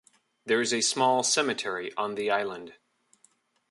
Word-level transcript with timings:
There 0.45 0.61
is 0.61 0.73
a 0.73 0.81
small 0.81 1.21
cemetery 1.21 1.93
on 1.95 2.15
the 2.15 2.31
island. 2.31 2.73